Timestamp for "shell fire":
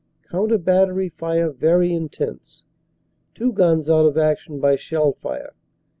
4.75-5.53